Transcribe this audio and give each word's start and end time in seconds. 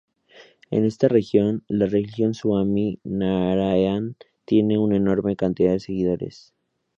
En 0.71 0.83
esta 0.83 1.09
región, 1.09 1.63
la 1.67 1.85
religión 1.85 2.33
Suami 2.33 2.99
Naraian 3.03 4.15
tienen 4.45 4.79
una 4.79 4.95
enorme 4.95 5.35
cantidad 5.35 5.73
de 5.73 5.79
seguidores. 5.79 6.55